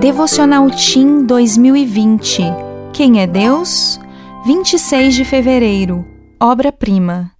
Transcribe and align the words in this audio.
Devocional 0.00 0.68
Team 0.70 1.24
2020. 1.24 2.42
Quem 2.92 3.22
é 3.22 3.26
Deus? 3.26 3.98
26 4.44 5.14
de 5.14 5.24
fevereiro. 5.24 6.06
Obra-prima. 6.38 7.32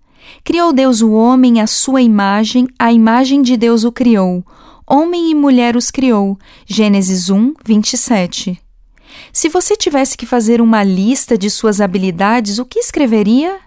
Criou 0.43 0.73
Deus 0.73 1.03
o 1.03 1.13
homem 1.13 1.61
à 1.61 1.67
sua 1.67 2.01
imagem, 2.01 2.67
a 2.79 2.91
imagem 2.91 3.43
de 3.43 3.59
Deus 3.59 3.85
o 3.85 3.93
criou. 3.93 4.43
Homem 4.87 5.31
e 5.31 5.35
mulher 5.35 5.77
os 5.77 5.91
criou. 5.91 6.39
Gênesis 6.67 7.29
1, 7.29 7.53
27. 7.63 8.59
Se 9.33 9.49
você 9.51 9.77
tivesse 9.77 10.17
que 10.17 10.25
fazer 10.25 10.63
uma 10.63 10.83
lista 10.83 11.37
de 11.37 11.51
suas 11.51 11.79
habilidades, 11.79 12.59
o 12.59 12.65
que 12.65 12.79
escreveria? 12.79 13.66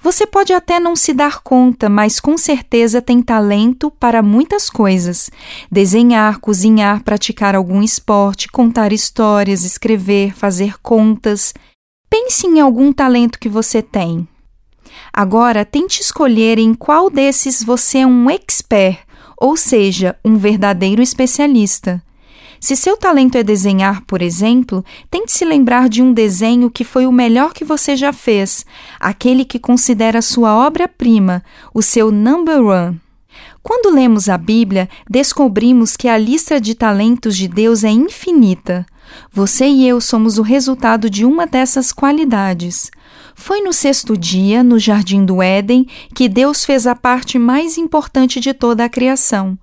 Você 0.00 0.26
pode 0.26 0.52
até 0.52 0.78
não 0.78 0.94
se 0.94 1.12
dar 1.12 1.40
conta, 1.42 1.88
mas 1.88 2.20
com 2.20 2.38
certeza 2.38 3.02
tem 3.02 3.20
talento 3.20 3.90
para 3.90 4.22
muitas 4.22 4.70
coisas: 4.70 5.30
desenhar, 5.70 6.38
cozinhar, 6.38 7.02
praticar 7.02 7.54
algum 7.54 7.82
esporte, 7.82 8.48
contar 8.48 8.92
histórias, 8.92 9.64
escrever, 9.64 10.32
fazer 10.34 10.80
contas. 10.80 11.52
Pense 12.08 12.46
em 12.46 12.60
algum 12.60 12.92
talento 12.92 13.38
que 13.38 13.48
você 13.48 13.82
tem. 13.82 14.26
Agora, 15.12 15.64
tente 15.64 16.00
escolher 16.00 16.58
em 16.58 16.74
qual 16.74 17.10
desses 17.10 17.62
você 17.62 17.98
é 17.98 18.06
um 18.06 18.30
expert, 18.30 19.00
ou 19.36 19.56
seja, 19.56 20.16
um 20.24 20.36
verdadeiro 20.36 21.02
especialista. 21.02 22.02
Se 22.60 22.74
seu 22.74 22.96
talento 22.96 23.36
é 23.36 23.42
desenhar, 23.42 24.02
por 24.02 24.20
exemplo, 24.20 24.84
tente 25.10 25.32
se 25.32 25.44
lembrar 25.44 25.88
de 25.88 26.02
um 26.02 26.12
desenho 26.12 26.70
que 26.70 26.84
foi 26.84 27.06
o 27.06 27.12
melhor 27.12 27.52
que 27.52 27.64
você 27.64 27.96
já 27.96 28.12
fez, 28.12 28.66
aquele 28.98 29.44
que 29.44 29.58
considera 29.58 30.20
sua 30.20 30.54
obra-prima, 30.54 31.42
o 31.72 31.82
seu 31.82 32.10
number 32.10 32.60
one. 32.60 33.00
Quando 33.62 33.94
lemos 33.94 34.28
a 34.28 34.38
Bíblia, 34.38 34.88
descobrimos 35.08 35.96
que 35.96 36.08
a 36.08 36.16
lista 36.16 36.60
de 36.60 36.74
talentos 36.74 37.36
de 37.36 37.46
Deus 37.46 37.84
é 37.84 37.90
infinita. 37.90 38.86
Você 39.32 39.66
e 39.66 39.86
eu 39.86 40.00
somos 40.00 40.38
o 40.38 40.42
resultado 40.42 41.08
de 41.08 41.24
uma 41.24 41.46
dessas 41.46 41.92
qualidades. 41.92 42.90
Foi 43.34 43.60
no 43.60 43.72
sexto 43.72 44.16
dia, 44.16 44.62
no 44.62 44.78
jardim 44.78 45.24
do 45.24 45.42
Éden, 45.42 45.86
que 46.14 46.28
Deus 46.28 46.64
fez 46.64 46.86
a 46.86 46.94
parte 46.94 47.38
mais 47.38 47.78
importante 47.78 48.40
de 48.40 48.52
toda 48.52 48.84
a 48.84 48.88
criação. 48.88 49.58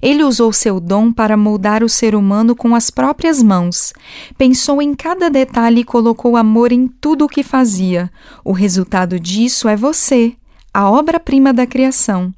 Ele 0.00 0.22
usou 0.22 0.52
seu 0.52 0.80
dom 0.80 1.12
para 1.12 1.36
moldar 1.36 1.82
o 1.82 1.88
ser 1.88 2.14
humano 2.14 2.54
com 2.54 2.74
as 2.74 2.90
próprias 2.90 3.42
mãos. 3.42 3.92
Pensou 4.36 4.80
em 4.80 4.94
cada 4.94 5.28
detalhe 5.28 5.80
e 5.80 5.84
colocou 5.84 6.36
amor 6.36 6.72
em 6.72 6.86
tudo 6.86 7.24
o 7.24 7.28
que 7.28 7.42
fazia. 7.42 8.10
O 8.44 8.52
resultado 8.52 9.18
disso 9.18 9.68
é 9.68 9.76
você, 9.76 10.34
a 10.72 10.90
obra-prima 10.90 11.52
da 11.52 11.66
criação. 11.66 12.32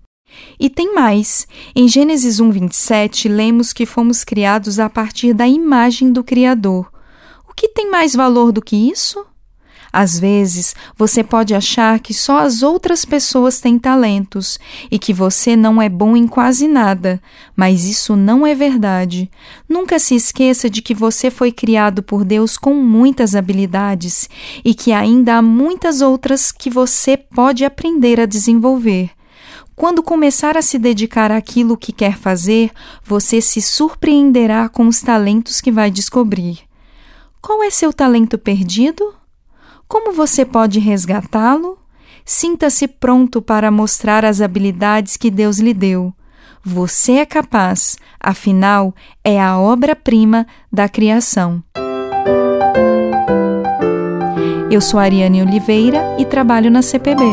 E 0.58 0.70
tem 0.70 0.94
mais. 0.94 1.46
Em 1.74 1.88
Gênesis 1.88 2.40
1:27 2.40 3.28
lemos 3.28 3.72
que 3.72 3.84
fomos 3.84 4.24
criados 4.24 4.78
a 4.78 4.88
partir 4.88 5.34
da 5.34 5.46
imagem 5.46 6.12
do 6.12 6.22
Criador. 6.22 6.90
O 7.48 7.54
que 7.54 7.68
tem 7.68 7.90
mais 7.90 8.14
valor 8.14 8.52
do 8.52 8.62
que 8.62 8.76
isso? 8.76 9.26
Às 9.92 10.18
vezes, 10.18 10.74
você 10.96 11.24
pode 11.24 11.54
achar 11.54 11.98
que 11.98 12.14
só 12.14 12.38
as 12.38 12.62
outras 12.62 13.04
pessoas 13.04 13.60
têm 13.60 13.78
talentos 13.78 14.58
e 14.90 14.98
que 14.98 15.12
você 15.12 15.56
não 15.56 15.82
é 15.82 15.88
bom 15.88 16.16
em 16.16 16.28
quase 16.28 16.68
nada, 16.68 17.20
mas 17.56 17.84
isso 17.84 18.14
não 18.14 18.46
é 18.46 18.54
verdade. 18.54 19.28
Nunca 19.68 19.98
se 19.98 20.14
esqueça 20.14 20.70
de 20.70 20.80
que 20.80 20.94
você 20.94 21.30
foi 21.30 21.50
criado 21.50 22.02
por 22.02 22.24
Deus 22.24 22.56
com 22.56 22.74
muitas 22.74 23.34
habilidades 23.34 24.28
e 24.64 24.74
que 24.74 24.92
ainda 24.92 25.36
há 25.36 25.42
muitas 25.42 26.00
outras 26.00 26.52
que 26.52 26.70
você 26.70 27.16
pode 27.16 27.64
aprender 27.64 28.20
a 28.20 28.26
desenvolver. 28.26 29.10
Quando 29.74 30.02
começar 30.02 30.56
a 30.56 30.62
se 30.62 30.78
dedicar 30.78 31.32
àquilo 31.32 31.76
que 31.76 31.90
quer 31.90 32.16
fazer, 32.16 32.70
você 33.02 33.40
se 33.40 33.62
surpreenderá 33.62 34.68
com 34.68 34.86
os 34.86 35.00
talentos 35.00 35.60
que 35.60 35.72
vai 35.72 35.90
descobrir. 35.90 36.60
Qual 37.40 37.62
é 37.62 37.70
seu 37.70 37.90
talento 37.90 38.36
perdido? 38.36 39.19
Como 39.90 40.12
você 40.12 40.44
pode 40.44 40.78
resgatá-lo? 40.78 41.76
Sinta-se 42.24 42.86
pronto 42.86 43.42
para 43.42 43.72
mostrar 43.72 44.24
as 44.24 44.40
habilidades 44.40 45.16
que 45.16 45.32
Deus 45.32 45.58
lhe 45.58 45.74
deu. 45.74 46.14
Você 46.62 47.14
é 47.14 47.26
capaz, 47.26 47.98
afinal, 48.20 48.94
é 49.24 49.42
a 49.42 49.58
obra-prima 49.58 50.46
da 50.72 50.88
criação. 50.88 51.60
Eu 54.70 54.80
sou 54.80 55.00
Ariane 55.00 55.42
Oliveira 55.42 56.14
e 56.20 56.24
trabalho 56.24 56.70
na 56.70 56.82
CPB. 56.82 57.24